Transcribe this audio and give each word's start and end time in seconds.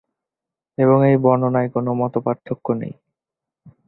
এবং 0.77 0.97
এই 1.09 1.17
বর্ণনায় 1.17 1.69
কোনো 1.69 1.89
মতপার্থক্য 1.93 2.67
নেই। 2.73 2.93